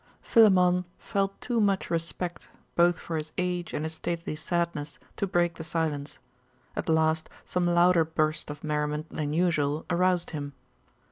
[0.23, 5.53] Philammon felt too much respect, both for his age and his stately sadness, to break
[5.53, 6.17] the silence.
[6.75, 10.53] At last some louder burst of merriment than usual aroused him.